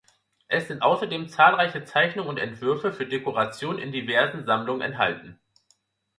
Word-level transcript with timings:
Es 0.47 0.67
sind 0.67 0.81
außerdem 0.81 1.29
zahlreiche 1.29 1.83
Zeichnungen 1.83 2.29
und 2.31 2.39
Entwürfe 2.39 2.91
für 2.91 3.05
Dekorationen 3.05 3.77
in 3.77 3.91
diversen 3.91 4.45
Sammlungen 4.45 4.81
erhalten. 4.93 5.39